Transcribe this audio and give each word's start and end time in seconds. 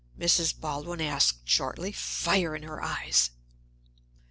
Mrs. 0.17 0.59
Baldwin 0.59 0.99
asked 0.99 1.47
shortly, 1.47 1.91
fire 1.91 2.55
in 2.55 2.63
her 2.63 2.81
eyes. 2.81 3.29